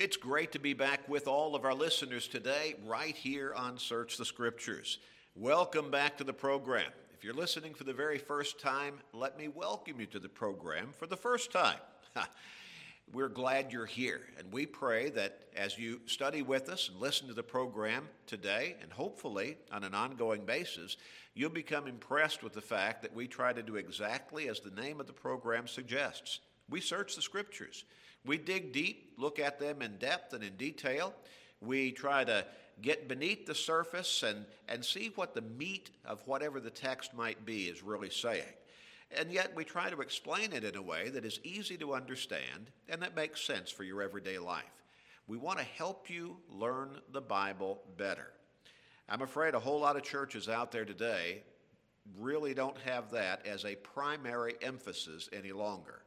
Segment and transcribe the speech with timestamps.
[0.00, 4.16] It's great to be back with all of our listeners today, right here on Search
[4.16, 4.96] the Scriptures.
[5.36, 6.90] Welcome back to the program.
[7.12, 10.94] If you're listening for the very first time, let me welcome you to the program
[10.98, 11.76] for the first time.
[13.12, 17.28] We're glad you're here, and we pray that as you study with us and listen
[17.28, 20.96] to the program today, and hopefully on an ongoing basis,
[21.34, 24.98] you'll become impressed with the fact that we try to do exactly as the name
[24.98, 26.40] of the program suggests.
[26.70, 27.84] We search the scriptures,
[28.24, 31.14] we dig deep, look at them in depth and in detail.
[31.60, 32.44] We try to
[32.82, 37.44] get beneath the surface and, and see what the meat of whatever the text might
[37.44, 38.42] be is really saying.
[39.16, 42.70] And yet we try to explain it in a way that is easy to understand
[42.88, 44.64] and that makes sense for your everyday life.
[45.26, 48.28] We want to help you learn the Bible better.
[49.08, 51.42] I'm afraid a whole lot of churches out there today
[52.18, 56.02] really don't have that as a primary emphasis any longer.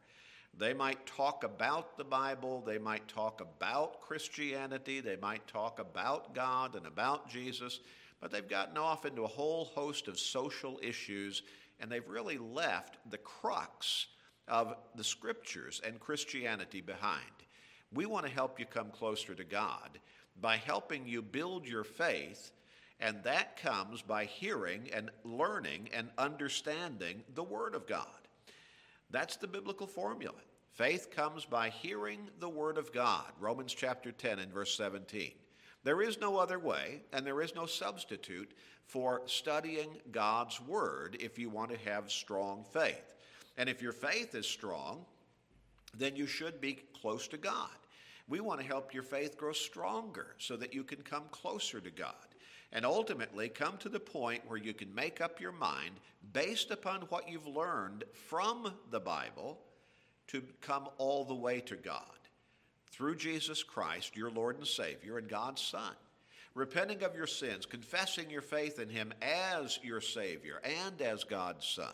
[0.55, 6.35] They might talk about the Bible, they might talk about Christianity, they might talk about
[6.35, 7.79] God and about Jesus,
[8.21, 11.41] but they've gotten off into a whole host of social issues
[11.79, 14.07] and they've really left the crux
[14.47, 17.21] of the scriptures and Christianity behind.
[17.93, 19.99] We want to help you come closer to God
[20.39, 22.51] by helping you build your faith,
[22.99, 28.22] and that comes by hearing and learning and understanding the Word of God.
[29.13, 30.39] That's the biblical formula.
[30.71, 35.33] Faith comes by hearing the Word of God, Romans chapter 10 and verse 17.
[35.83, 38.51] There is no other way, and there is no substitute
[38.87, 43.13] for studying God's Word if you want to have strong faith.
[43.55, 45.05] And if your faith is strong,
[45.95, 47.69] then you should be close to God.
[48.27, 51.91] We want to help your faith grow stronger so that you can come closer to
[51.91, 52.32] God
[52.73, 55.91] and ultimately come to the point where you can make up your mind
[56.33, 59.59] based upon what you've learned from the Bible
[60.27, 62.01] to come all the way to God
[62.91, 65.93] through Jesus Christ, your Lord and Savior, and God's Son.
[66.55, 71.67] Repenting of your sins, confessing your faith in Him as your Savior and as God's
[71.67, 71.93] Son,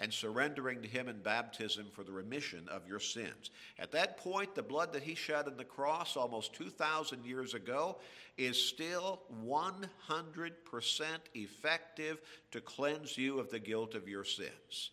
[0.00, 3.50] and surrendering to Him in baptism for the remission of your sins.
[3.78, 7.98] At that point, the blood that He shed on the cross almost 2,000 years ago
[8.36, 9.82] is still 100%
[11.34, 14.90] effective to cleanse you of the guilt of your sins.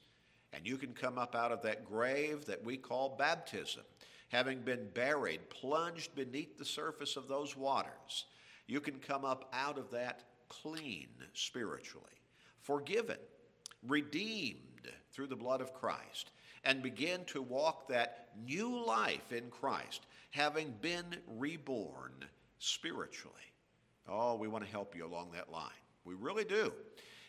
[0.54, 3.84] And you can come up out of that grave that we call baptism
[4.30, 8.26] having been buried, plunged beneath the surface of those waters,
[8.68, 12.06] you can come up out of that clean spiritually,
[12.62, 13.18] forgiven,
[13.88, 14.77] redeemed
[15.12, 16.32] through the blood of Christ,
[16.64, 21.06] and begin to walk that new life in Christ, having been
[21.38, 22.14] reborn
[22.60, 23.36] spiritually.
[24.08, 25.70] Oh, we want to help you along that line.
[26.06, 26.74] We really do.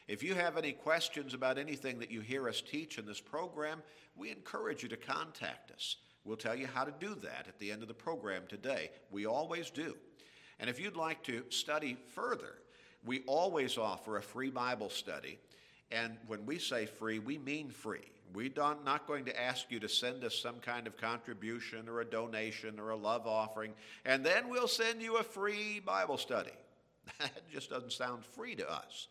[0.07, 3.83] If you have any questions about anything that you hear us teach in this program,
[4.17, 5.97] we encourage you to contact us.
[6.25, 8.91] We'll tell you how to do that at the end of the program today.
[9.11, 9.97] We always do.
[10.61, 12.59] And if you'd like to study further,
[13.05, 15.39] we always offer a free Bible study.
[15.91, 18.11] And when we say free, we mean free.
[18.35, 18.51] We're
[18.85, 22.79] not going to ask you to send us some kind of contribution or a donation
[22.79, 23.73] or a love offering,
[24.05, 26.51] and then we'll send you a free Bible study.
[27.21, 29.09] That just doesn't sound free to us.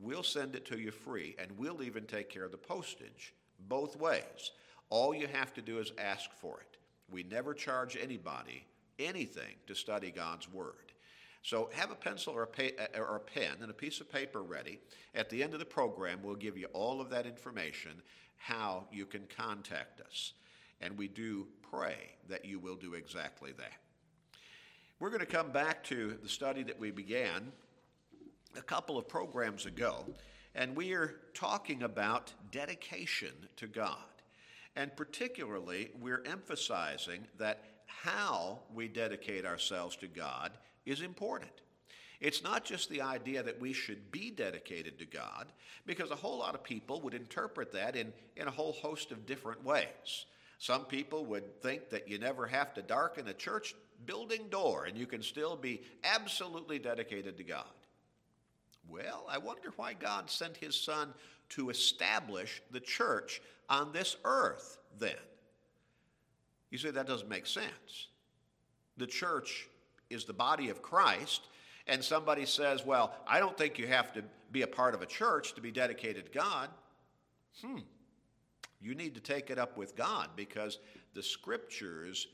[0.00, 3.34] We'll send it to you free, and we'll even take care of the postage
[3.68, 4.52] both ways.
[4.88, 6.78] All you have to do is ask for it.
[7.10, 8.64] We never charge anybody
[8.98, 10.87] anything to study God's Word.
[11.48, 14.12] So have a pencil or a, pa- uh, or a, pen and a piece of
[14.12, 14.80] paper ready.
[15.14, 18.02] At the end of the program, we'll give you all of that information,
[18.36, 20.34] how you can contact us.
[20.82, 21.96] And we do pray
[22.28, 23.72] that you will do exactly that.
[25.00, 27.50] We're going to come back to the study that we began
[28.54, 30.04] a couple of programs ago,
[30.54, 33.96] and we are talking about dedication to God.
[34.76, 40.52] And particularly, we're emphasizing that how we dedicate ourselves to God
[40.88, 41.50] is important.
[42.20, 45.46] It's not just the idea that we should be dedicated to God,
[45.86, 49.26] because a whole lot of people would interpret that in, in a whole host of
[49.26, 50.26] different ways.
[50.58, 53.74] Some people would think that you never have to darken a church
[54.06, 57.64] building door and you can still be absolutely dedicated to God.
[58.88, 61.14] Well, I wonder why God sent his son
[61.50, 65.14] to establish the church on this earth then.
[66.70, 68.08] You say that doesn't make sense.
[68.96, 69.68] The church
[70.10, 71.42] is the body of Christ,
[71.86, 74.22] and somebody says, Well, I don't think you have to
[74.52, 76.68] be a part of a church to be dedicated to God.
[77.62, 77.78] Hmm.
[78.80, 80.78] You need to take it up with God because
[81.14, 82.28] the scriptures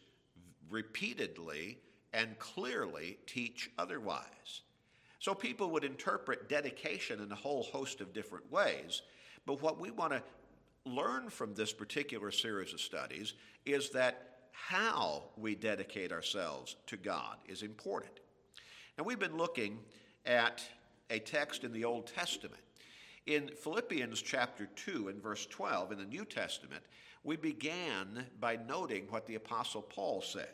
[0.71, 1.79] repeatedly
[2.12, 4.62] and clearly teach otherwise.
[5.19, 9.03] So people would interpret dedication in a whole host of different ways.
[9.47, 10.23] But what we want to
[10.85, 13.32] learn from this particular series of studies
[13.65, 18.21] is that how we dedicate ourselves to God is important.
[18.97, 19.81] Now, we've been looking
[20.25, 20.65] at
[21.11, 22.62] a text in the Old Testament.
[23.27, 26.83] In Philippians chapter 2 and verse 12 in the New Testament,
[27.25, 30.51] we began by noting what the Apostle Paul said.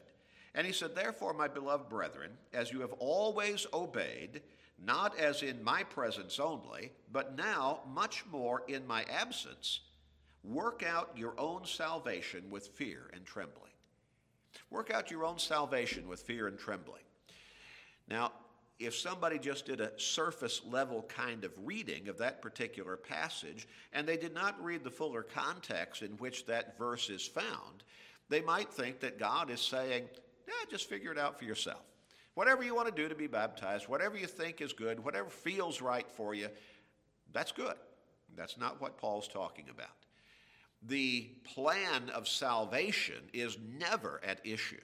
[0.55, 4.41] And he said, Therefore, my beloved brethren, as you have always obeyed,
[4.83, 9.81] not as in my presence only, but now much more in my absence,
[10.43, 13.70] work out your own salvation with fear and trembling.
[14.71, 17.03] Work out your own salvation with fear and trembling.
[18.09, 18.33] Now,
[18.79, 24.07] if somebody just did a surface level kind of reading of that particular passage and
[24.07, 27.85] they did not read the fuller context in which that verse is found,
[28.31, 30.05] they might think that God is saying,
[30.49, 31.83] yeah, just figure it out for yourself.
[32.35, 35.83] Whatever you want to do to be baptized, whatever you think is good, whatever feels
[35.83, 36.49] right for you,
[37.33, 37.75] that's good.
[38.37, 39.89] That's not what Paul's talking about.
[40.83, 44.81] The plan of salvation is never at issue.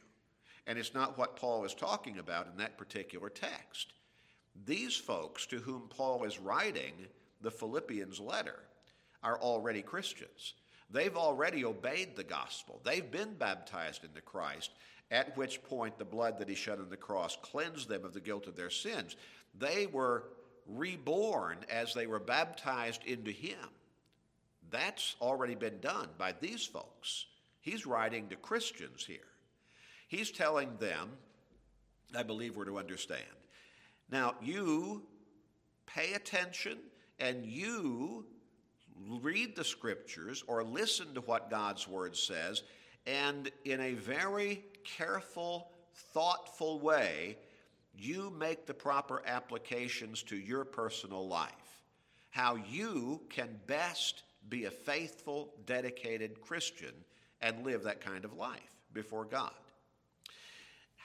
[0.66, 3.92] And it's not what Paul is talking about in that particular text.
[4.64, 6.94] These folks to whom Paul is writing
[7.40, 8.60] the Philippians letter
[9.22, 10.54] are already Christians.
[10.90, 12.80] They've already obeyed the gospel.
[12.84, 14.70] They've been baptized into Christ,
[15.10, 18.20] at which point the blood that he shed on the cross cleansed them of the
[18.20, 19.16] guilt of their sins.
[19.58, 20.24] They were
[20.66, 23.58] reborn as they were baptized into him.
[24.70, 27.26] That's already been done by these folks.
[27.60, 29.18] He's writing to Christians here.
[30.08, 31.10] He's telling them,
[32.16, 33.22] I believe we're to understand.
[34.10, 35.02] Now, you
[35.86, 36.78] pay attention
[37.18, 38.24] and you
[39.20, 42.62] read the scriptures or listen to what God's word says,
[43.06, 45.70] and in a very careful,
[46.12, 47.36] thoughtful way,
[47.94, 51.52] you make the proper applications to your personal life.
[52.30, 56.92] How you can best be a faithful, dedicated Christian
[57.40, 59.52] and live that kind of life before God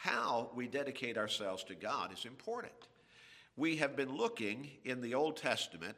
[0.01, 2.73] how we dedicate ourselves to God is important.
[3.55, 5.95] We have been looking in the Old Testament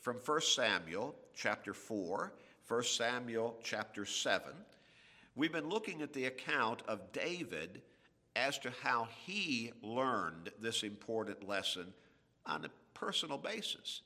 [0.00, 2.32] from 1 Samuel chapter 4,
[2.66, 4.50] 1 Samuel chapter 7.
[5.36, 7.82] We've been looking at the account of David
[8.34, 11.94] as to how he learned this important lesson
[12.46, 14.00] on a personal basis.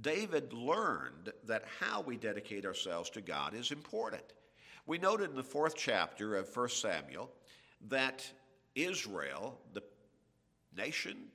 [0.00, 4.22] David learned that how we dedicate ourselves to God is important.
[4.86, 7.30] We noted in the fourth chapter of 1 Samuel
[7.88, 8.24] that
[8.74, 9.82] Israel, the
[10.76, 11.28] nation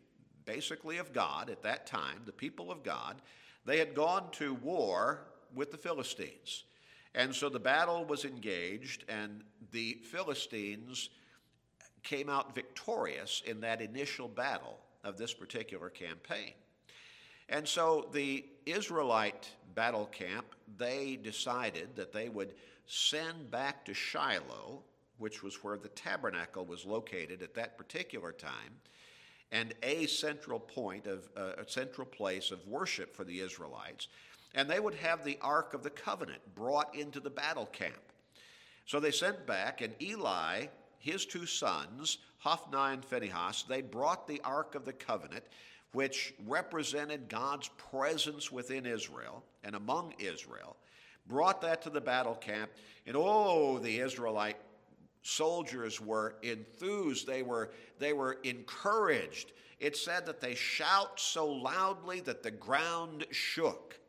[0.45, 3.21] basically of God at that time, the people of God,
[3.65, 5.21] they had gone to war
[5.53, 6.63] with the Philistines.
[7.13, 11.10] And so the battle was engaged, and the Philistines
[12.03, 16.53] came out victorious in that initial battle of this particular campaign.
[17.50, 20.48] And so the Israelite battle camp,
[20.78, 22.54] they decided that they would
[22.86, 24.84] send back to Shiloh
[25.18, 28.80] which was where the tabernacle was located at that particular time,
[29.52, 34.08] and a central point of uh, a central place of worship for the Israelites.
[34.56, 37.96] And they would have the Ark of the Covenant brought into the battle camp.
[38.86, 40.68] So they sent back, and Eli,
[41.00, 45.44] his two sons, Hophni and Phinehas, they brought the Ark of the Covenant,
[45.94, 50.75] which represented God's presence within Israel and among Israel,
[51.28, 52.72] brought that to the battle camp.
[53.06, 54.57] And oh, the Israelite
[55.22, 59.51] soldiers were enthused, they were, they were encouraged.
[59.79, 64.00] It said that they shout so loudly that the ground shook.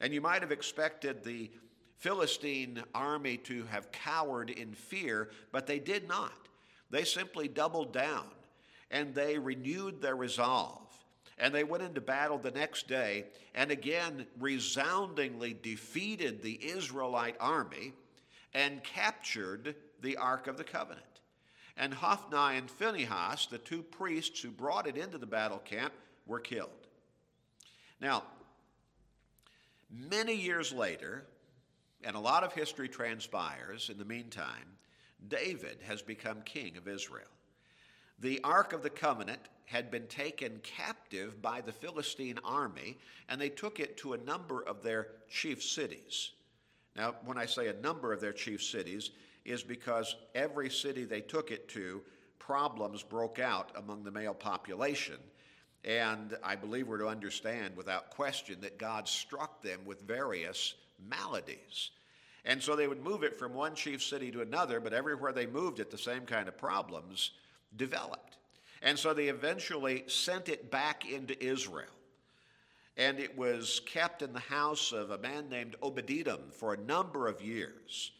[0.00, 1.50] And you might have expected the
[1.98, 6.48] Philistine army to have cowered in fear, but they did not.
[6.90, 8.26] They simply doubled down
[8.90, 10.85] and they renewed their resolve.
[11.38, 17.92] And they went into battle the next day and again resoundingly defeated the Israelite army
[18.54, 21.04] and captured the Ark of the Covenant.
[21.76, 25.92] And Hophni and Phinehas, the two priests who brought it into the battle camp,
[26.26, 26.70] were killed.
[28.00, 28.24] Now,
[29.90, 31.26] many years later,
[32.02, 34.76] and a lot of history transpires in the meantime,
[35.28, 37.28] David has become king of Israel.
[38.18, 43.48] The Ark of the Covenant had been taken captive by the Philistine army, and they
[43.48, 46.30] took it to a number of their chief cities.
[46.96, 49.10] Now, when I say a number of their chief cities,
[49.44, 52.00] is because every city they took it to,
[52.38, 55.16] problems broke out among the male population.
[55.84, 60.74] And I believe we're to understand without question that God struck them with various
[61.08, 61.90] maladies.
[62.44, 65.46] And so they would move it from one chief city to another, but everywhere they
[65.46, 67.32] moved it, the same kind of problems
[67.76, 68.38] developed.
[68.82, 71.88] And so they eventually sent it back into Israel.
[72.96, 77.28] And it was kept in the house of a man named Obed-Edom for a number
[77.28, 78.12] of years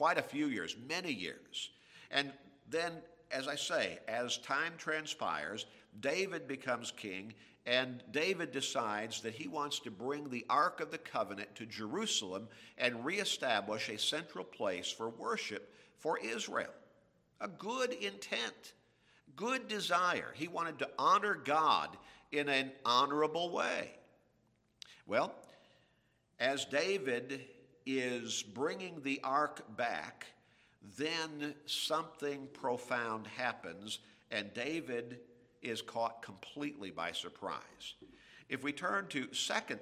[0.00, 1.72] quite a few years, many years.
[2.10, 2.32] And
[2.70, 2.92] then,
[3.30, 5.66] as I say, as time transpires,
[6.00, 7.34] David becomes king,
[7.66, 12.48] and David decides that he wants to bring the Ark of the Covenant to Jerusalem
[12.78, 16.72] and reestablish a central place for worship for Israel.
[17.42, 18.72] A good intent,
[19.40, 20.32] good desire.
[20.34, 21.96] He wanted to honor God
[22.30, 23.90] in an honorable way.
[25.06, 25.34] Well,
[26.38, 27.40] as David
[27.86, 30.26] is bringing the ark back,
[30.98, 35.20] then something profound happens, and David
[35.62, 37.94] is caught completely by surprise.
[38.50, 39.32] If we turn to 2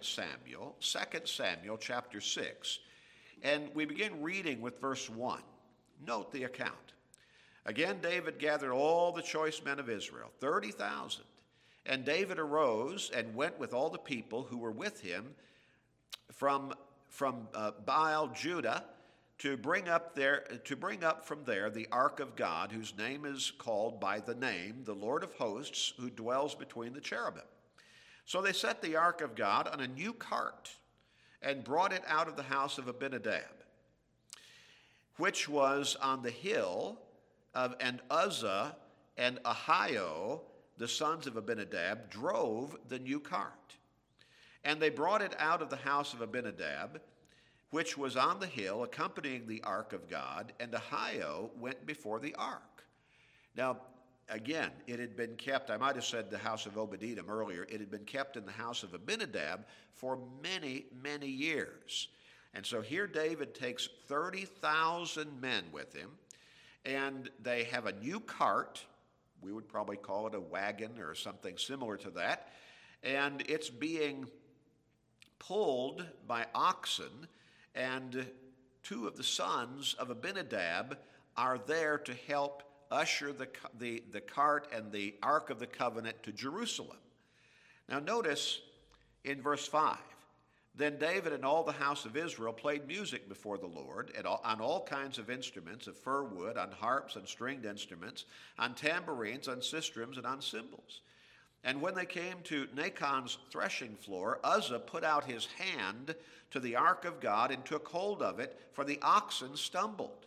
[0.03, 2.79] Samuel, 2 Samuel chapter 6,
[3.43, 5.41] and we begin reading with verse 1,
[6.07, 6.93] note the account.
[7.69, 11.23] Again, David gathered all the choice men of Israel, 30,000.
[11.85, 15.35] And David arose and went with all the people who were with him
[16.33, 16.73] from,
[17.11, 18.85] from uh, Baal Judah
[19.41, 23.25] to bring up there to bring up from there the ark of God whose name
[23.25, 27.45] is called by the name the Lord of hosts who dwells between the cherubim
[28.25, 30.73] so they set the ark of God on a new cart
[31.41, 33.45] and brought it out of the house of Abinadab
[35.19, 36.99] which was on the hill
[37.55, 38.77] of and Uzzah
[39.17, 40.41] and Ahio
[40.77, 43.69] the sons of Abinadab drove the new cart
[44.65, 47.01] and they brought it out of the house of Abinadab,
[47.71, 52.35] which was on the hill, accompanying the ark of God, and Ahio went before the
[52.35, 52.85] ark.
[53.57, 53.79] Now,
[54.29, 57.81] again, it had been kept, I might have said the house of Obed-Edom earlier, it
[57.81, 59.65] had been kept in the house of Abinadab
[59.95, 62.09] for many, many years.
[62.55, 66.11] And so here David takes 30,000 men with him,
[66.89, 68.83] and they have a new cart.
[69.43, 72.49] We would probably call it a wagon or something similar to that.
[73.03, 74.27] And it's being
[75.39, 77.29] pulled by oxen,
[77.75, 78.27] and
[78.83, 80.97] two of the sons of Abinadab
[81.37, 86.23] are there to help usher the, the, the cart and the Ark of the Covenant
[86.23, 86.97] to Jerusalem.
[87.89, 88.61] Now, notice
[89.25, 89.99] in verse 5
[90.79, 94.85] Then David and all the house of Israel played music before the Lord on all
[94.85, 98.27] kinds of instruments of fir wood, on harps and stringed instruments,
[98.61, 101.01] on tambourines, on sistrums, and on cymbals.
[101.65, 106.15] And when they came to Nacon's threshing floor, Uzzah put out his hand
[106.53, 110.27] to the ark of God and took hold of it, for the oxen stumbled.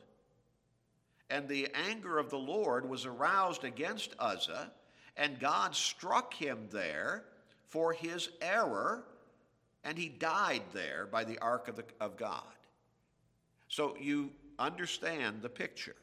[1.29, 4.69] And the anger of the Lord was aroused against Uzzah,
[5.15, 7.23] and God struck him there
[7.67, 9.05] for his error,
[9.83, 12.43] and he died there by the ark of, the, of God.
[13.67, 15.95] So you understand the picture.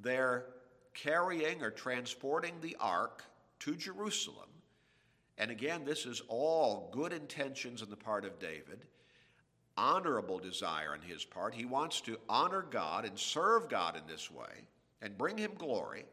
[0.00, 0.46] They're
[0.94, 3.24] carrying or transporting the ark
[3.60, 4.48] to Jerusalem.
[5.36, 8.86] And again, this is all good intentions on the part of David,
[9.76, 11.54] honorable desire on his part.
[11.54, 14.66] He wants to honor God and serve God in this way
[15.00, 16.04] and bring him glory.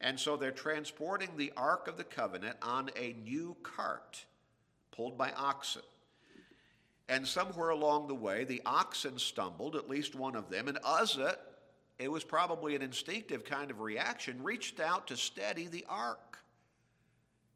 [0.00, 4.24] And so they're transporting the Ark of the Covenant on a new cart
[4.92, 5.82] pulled by oxen.
[7.10, 11.36] And somewhere along the way, the oxen stumbled, at least one of them, and Uzzah,
[11.98, 16.38] it was probably an instinctive kind of reaction, reached out to steady the ark.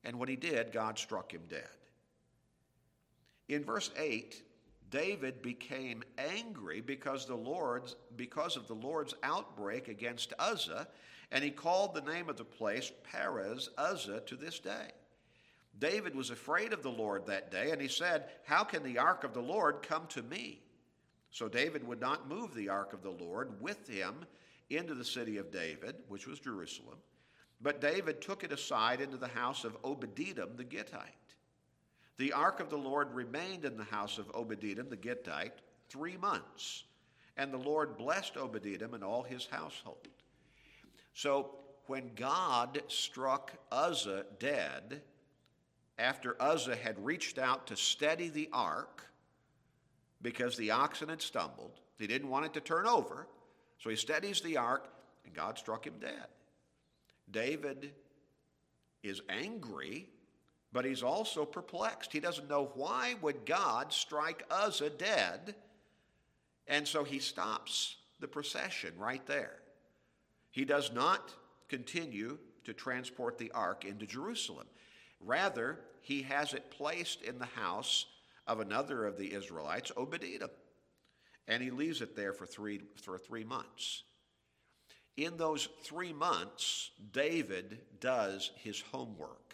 [0.02, 1.68] And when he did, God struck him dead.
[3.48, 4.42] In verse 8,
[4.90, 10.88] David became angry because the Lord's because of the Lord's outbreak against Uzzah,
[11.30, 14.90] and he called the name of the place Perez Uzzah to this day.
[15.78, 19.24] David was afraid of the Lord that day, and he said, How can the ark
[19.24, 20.60] of the Lord come to me?
[21.30, 24.24] So David would not move the ark of the Lord with him
[24.70, 26.98] into the city of David, which was Jerusalem.
[27.60, 31.10] But David took it aside into the house of Obed-Edom the Gittite.
[32.18, 36.84] The ark of the Lord remained in the house of Obed-Edom the Gittite three months,
[37.36, 40.06] and the Lord blessed Obed-Edom and all his household.
[41.14, 45.02] So when God struck Uzzah dead,
[45.98, 49.06] after Uzzah had reached out to steady the ark
[50.22, 53.26] because the oxen had stumbled, he didn't want it to turn over,
[53.78, 54.88] so he steadies the ark,
[55.24, 56.26] and God struck him dead.
[57.30, 57.92] David
[59.02, 60.08] is angry,
[60.72, 62.12] but he's also perplexed.
[62.12, 65.54] He doesn't know why would God strike Uzzah dead,
[66.66, 69.56] and so he stops the procession right there.
[70.50, 71.34] He does not
[71.68, 74.66] continue to transport the ark into Jerusalem.
[75.24, 78.06] Rather, he has it placed in the house
[78.46, 80.50] of another of the Israelites, Obed-Edom,
[81.48, 84.02] and he leaves it there for three, for three months.
[85.16, 89.44] In those three months, David does his homework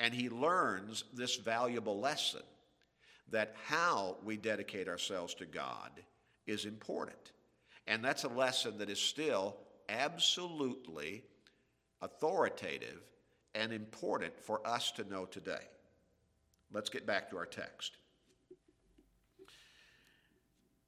[0.00, 2.40] and he learns this valuable lesson
[3.30, 5.90] that how we dedicate ourselves to God
[6.46, 7.32] is important.
[7.86, 9.56] And that's a lesson that is still
[9.88, 11.22] absolutely
[12.00, 13.02] authoritative
[13.54, 15.68] and important for us to know today.
[16.72, 17.96] Let's get back to our text.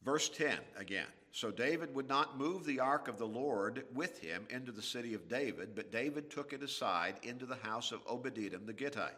[0.04, 1.06] Verse 10 again.
[1.32, 5.14] So David would not move the ark of the Lord with him into the city
[5.14, 9.14] of David, but David took it aside into the house of Obed-Edom the Gittite.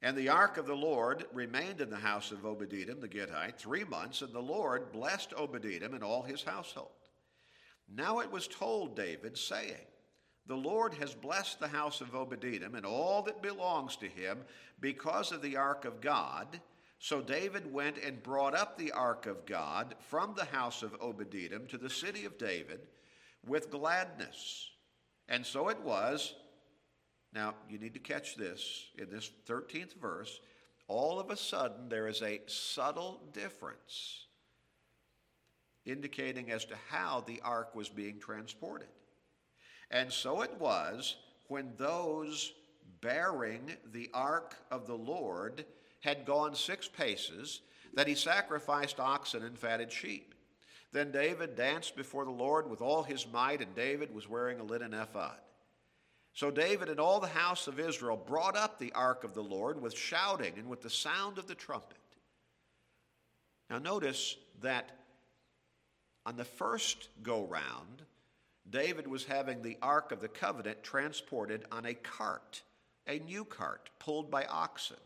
[0.00, 3.84] And the ark of the Lord remained in the house of Obed-Edom the Gittite three
[3.84, 6.88] months, and the Lord blessed Obed-Edom and all his household.
[7.92, 9.86] Now it was told David, saying,
[10.48, 14.38] The Lord has blessed the house of Obed-Edom and all that belongs to him
[14.80, 16.60] because of the ark of God,
[16.98, 21.66] so David went and brought up the ark of God from the house of Obed-Edom
[21.68, 22.80] to the city of David
[23.46, 24.70] with gladness.
[25.28, 26.34] And so it was.
[27.34, 30.40] Now, you need to catch this in this 13th verse.
[30.88, 34.24] All of a sudden, there is a subtle difference
[35.84, 38.88] indicating as to how the ark was being transported.
[39.90, 41.16] And so it was
[41.48, 42.52] when those
[43.00, 45.64] bearing the ark of the Lord
[46.00, 47.60] had gone six paces,
[47.94, 50.34] that he sacrificed oxen and fatted sheep.
[50.92, 54.64] Then David danced before the Lord with all his might, and David was wearing a
[54.64, 55.38] linen ephod.
[56.32, 59.80] So David and all the house of Israel brought up the ark of the Lord
[59.82, 61.96] with shouting and with the sound of the trumpet.
[63.68, 64.90] Now, notice that
[66.24, 68.02] on the first go round,
[68.70, 72.62] David was having the ark of the covenant transported on a cart,
[73.06, 74.98] a new cart pulled by oxen.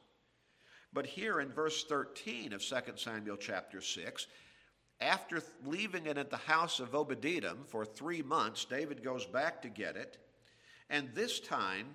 [0.92, 4.26] But here in verse 13 of 2 Samuel chapter 6,
[5.00, 9.68] after leaving it at the house of Obed-Edom for three months, David goes back to
[9.68, 10.18] get it.
[10.90, 11.86] And this time,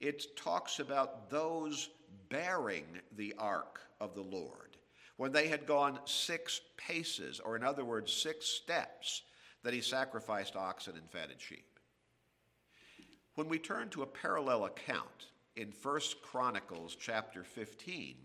[0.00, 1.88] it talks about those
[2.28, 2.86] bearing
[3.16, 4.76] the ark of the Lord.
[5.16, 9.22] When they had gone six paces, or in other words, six steps,
[9.62, 11.78] that he sacrificed oxen and fatted sheep.
[13.34, 18.16] When we turn to a parallel account in 1 Chronicles chapter 15,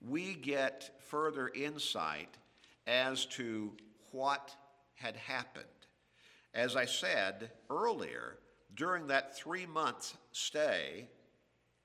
[0.00, 2.36] we get further insight
[2.86, 3.72] as to
[4.12, 4.54] what
[4.94, 5.64] had happened.
[6.54, 8.38] As I said earlier,
[8.74, 11.08] during that three month stay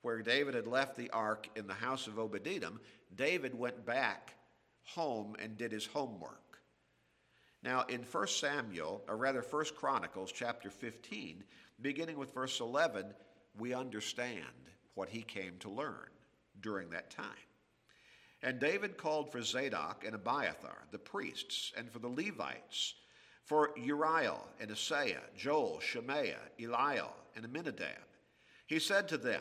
[0.02, 2.80] where David had left the ark in the house of Obed-Edom,
[3.14, 4.34] David went back
[4.82, 6.43] home and did his homework.
[7.64, 11.42] Now, in 1 Samuel, or rather 1 Chronicles chapter 15,
[11.80, 13.06] beginning with verse 11,
[13.58, 14.44] we understand
[14.94, 16.10] what he came to learn
[16.60, 17.26] during that time.
[18.42, 22.96] And David called for Zadok and Abiathar, the priests, and for the Levites,
[23.44, 27.96] for Uriel and Asaiah, Joel, Shemaiah, Eliel, and Aminadab.
[28.66, 29.40] He said to them,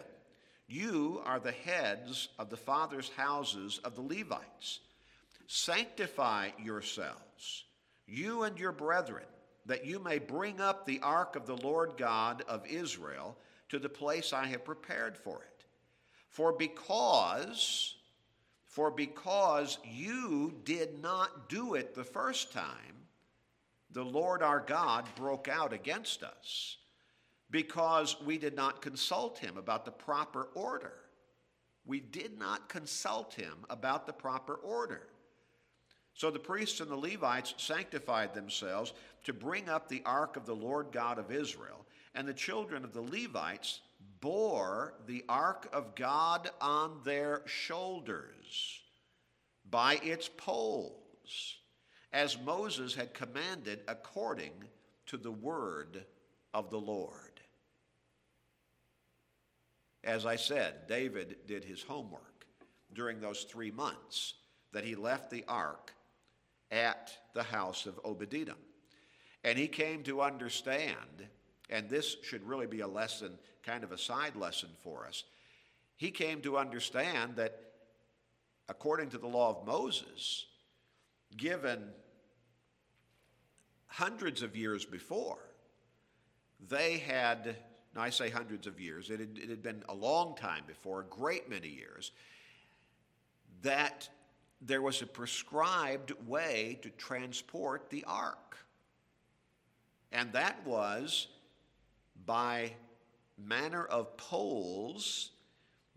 [0.69, 4.79] You are the heads of the fathers' houses of the Levites.
[5.47, 7.65] Sanctify yourselves,
[8.07, 9.25] you and your brethren,
[9.65, 13.37] that you may bring up the ark of the Lord God of Israel
[13.69, 15.65] to the place I have prepared for it.
[16.29, 17.95] For because
[18.73, 23.05] for because you did not do it the first time,
[23.91, 26.77] the Lord our God broke out against us
[27.51, 30.93] because we did not consult him about the proper order.
[31.85, 35.07] We did not consult him about the proper order.
[36.13, 40.55] So the priests and the Levites sanctified themselves to bring up the ark of the
[40.55, 43.81] Lord God of Israel, and the children of the Levites
[44.21, 48.81] bore the ark of God on their shoulders
[49.69, 51.57] by its poles,
[52.11, 54.53] as Moses had commanded according
[55.07, 56.05] to the word
[56.53, 57.41] of the Lord.
[60.03, 62.45] As I said, David did his homework
[62.93, 64.35] during those three months
[64.73, 65.93] that he left the ark
[66.71, 68.57] at the house of Obed-Edom.
[69.43, 71.27] And he came to understand
[71.69, 73.31] and this should really be a lesson,
[73.63, 75.23] kind of a side lesson for us.
[75.95, 77.59] He came to understand that
[78.69, 80.45] according to the law of Moses,
[81.35, 81.89] given
[83.87, 85.39] hundreds of years before,
[86.69, 87.55] they had,
[87.95, 91.05] I say hundreds of years, it had, it had been a long time before, a
[91.05, 92.11] great many years,
[93.61, 94.09] that
[94.65, 98.57] there was a prescribed way to transport the ark.
[100.11, 101.27] And that was
[102.25, 102.73] by
[103.37, 105.31] manner of poles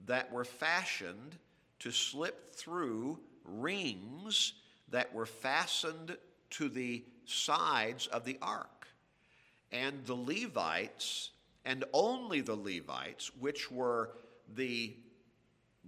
[0.06, 1.36] that were fashioned
[1.80, 4.54] to slip through rings
[4.88, 6.16] that were fastened
[6.50, 8.88] to the sides of the ark.
[9.70, 11.30] And the Levites,
[11.64, 14.12] and only the Levites, which were
[14.54, 14.96] the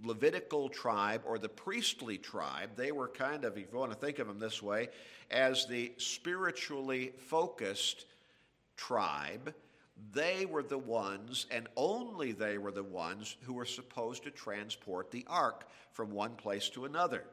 [0.03, 2.71] Levitical tribe or the priestly tribe.
[2.75, 4.89] They were kind of, if you want to think of them this way,
[5.29, 8.05] as the spiritually focused
[8.79, 9.53] tribe.
[10.13, 15.11] They were the ones, and only they were the ones, who were supposed to transport
[15.11, 17.25] the ark from one place to another.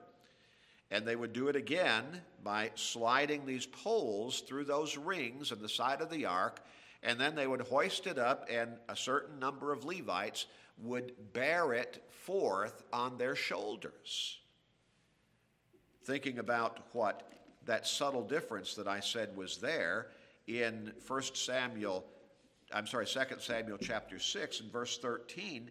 [0.91, 2.05] And they would do it again
[2.43, 6.61] by sliding these poles through those rings in the side of the ark,
[7.03, 10.47] and then they would hoist it up, and a certain number of Levites
[10.79, 14.39] would bear it forth on their shoulders.
[16.05, 17.31] Thinking about what
[17.65, 20.09] that subtle difference that I said was there
[20.47, 22.05] in 1 Samuel,
[22.73, 25.71] I'm sorry, 2 Samuel chapter 6 and verse 13,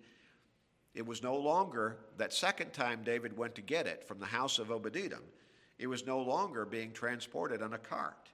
[0.93, 4.59] it was no longer that second time David went to get it from the house
[4.59, 5.23] of Obed-Edom,
[5.77, 8.29] it was no longer being transported on a cart.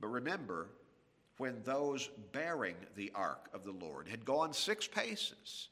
[0.00, 0.68] But remember,
[1.38, 5.68] when those bearing the ark of the Lord had gone six paces,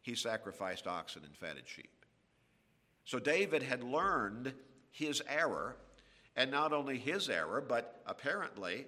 [0.00, 1.90] he sacrificed oxen and fatted sheep.
[3.04, 4.52] So David had learned
[4.90, 5.76] his error,
[6.36, 8.86] and not only his error, but apparently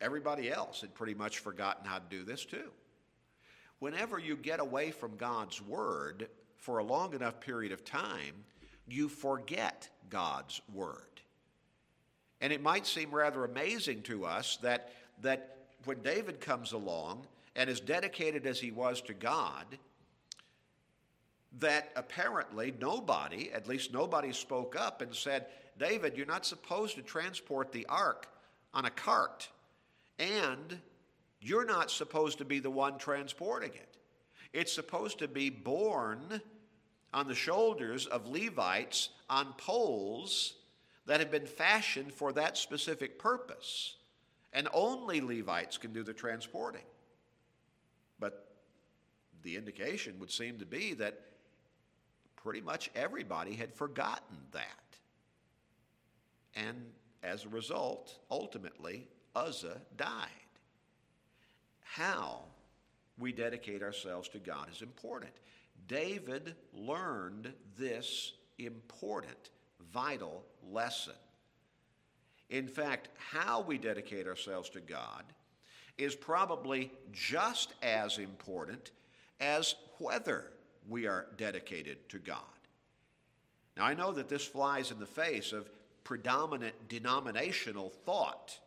[0.00, 2.70] everybody else had pretty much forgotten how to do this too.
[3.78, 8.34] Whenever you get away from God's word for a long enough period of time,
[8.86, 11.02] you forget God's word.
[12.40, 17.26] And it might seem rather amazing to us that, that when David comes along
[17.56, 19.66] and as dedicated as he was to God,
[21.60, 25.46] that apparently nobody, at least nobody, spoke up and said,
[25.78, 28.28] David, you're not supposed to transport the ark
[28.74, 29.48] on a cart,
[30.18, 30.78] and
[31.40, 33.96] you're not supposed to be the one transporting it.
[34.52, 36.40] It's supposed to be borne
[37.12, 40.54] on the shoulders of Levites on poles
[41.06, 43.96] that have been fashioned for that specific purpose.
[44.58, 46.82] And only Levites can do the transporting.
[48.18, 48.50] But
[49.44, 51.20] the indication would seem to be that
[52.34, 54.98] pretty much everybody had forgotten that.
[56.56, 56.86] And
[57.22, 60.28] as a result, ultimately, Uzzah died.
[61.84, 62.40] How
[63.16, 65.34] we dedicate ourselves to God is important.
[65.86, 69.50] David learned this important,
[69.92, 71.14] vital lesson.
[72.50, 75.24] In fact, how we dedicate ourselves to God
[75.98, 78.92] is probably just as important
[79.40, 80.44] as whether
[80.88, 82.42] we are dedicated to God.
[83.76, 85.70] Now, I know that this flies in the face of
[86.04, 88.58] predominant denominational thought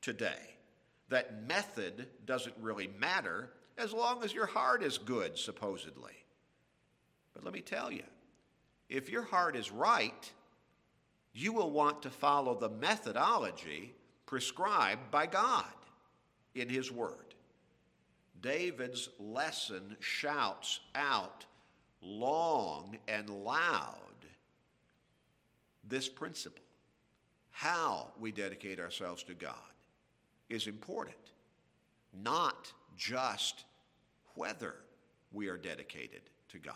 [0.00, 0.56] today
[1.08, 6.12] that method doesn't really matter as long as your heart is good, supposedly.
[7.34, 8.02] But let me tell you,
[8.88, 10.32] if your heart is right,
[11.32, 13.94] you will want to follow the methodology
[14.26, 15.64] prescribed by God
[16.54, 17.34] in His Word.
[18.40, 21.44] David's lesson shouts out
[22.00, 23.94] long and loud
[25.88, 26.62] this principle.
[27.50, 29.54] How we dedicate ourselves to God
[30.48, 31.16] is important,
[32.22, 33.64] not just
[34.34, 34.76] whether
[35.32, 36.74] we are dedicated to God.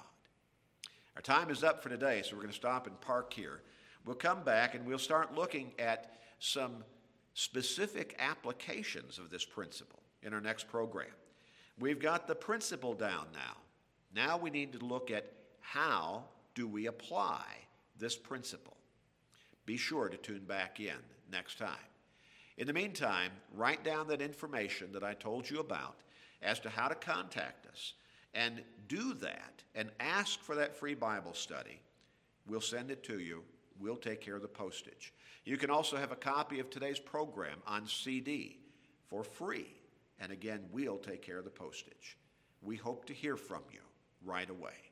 [1.14, 3.60] Our time is up for today, so we're going to stop and park here.
[4.04, 6.84] We'll come back and we'll start looking at some
[7.34, 11.08] specific applications of this principle in our next program.
[11.78, 13.56] We've got the principle down now.
[14.14, 17.44] Now we need to look at how do we apply
[17.98, 18.76] this principle.
[19.64, 20.96] Be sure to tune back in
[21.30, 21.76] next time.
[22.58, 25.96] In the meantime, write down that information that I told you about
[26.42, 27.94] as to how to contact us
[28.34, 31.80] and do that and ask for that free Bible study.
[32.46, 33.42] We'll send it to you.
[33.82, 35.12] We'll take care of the postage.
[35.44, 38.60] You can also have a copy of today's program on CD
[39.08, 39.74] for free.
[40.20, 42.16] And again, we'll take care of the postage.
[42.62, 43.80] We hope to hear from you
[44.24, 44.91] right away.